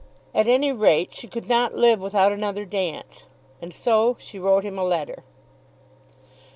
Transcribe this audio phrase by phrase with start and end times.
[0.33, 3.25] At any rate she could not live without another dance.
[3.61, 5.23] And so she wrote him a letter.